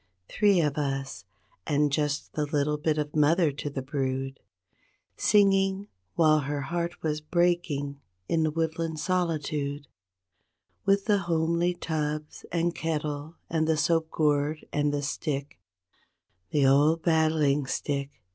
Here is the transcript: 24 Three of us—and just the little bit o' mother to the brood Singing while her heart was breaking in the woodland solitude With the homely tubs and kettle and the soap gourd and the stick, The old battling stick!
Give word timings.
24 0.29 0.39
Three 0.39 0.61
of 0.61 0.77
us—and 0.79 1.91
just 1.91 2.33
the 2.33 2.47
little 2.47 2.79
bit 2.79 2.97
o' 2.97 3.07
mother 3.13 3.51
to 3.51 3.69
the 3.69 3.83
brood 3.83 4.39
Singing 5.15 5.89
while 6.15 6.39
her 6.39 6.61
heart 6.61 7.03
was 7.03 7.21
breaking 7.21 8.01
in 8.27 8.41
the 8.41 8.49
woodland 8.49 8.99
solitude 8.99 9.85
With 10.85 11.05
the 11.05 11.19
homely 11.19 11.75
tubs 11.75 12.45
and 12.51 12.73
kettle 12.73 13.35
and 13.47 13.67
the 13.67 13.77
soap 13.77 14.09
gourd 14.09 14.65
and 14.73 14.91
the 14.91 15.03
stick, 15.03 15.59
The 16.49 16.65
old 16.65 17.03
battling 17.03 17.67
stick! 17.67 18.23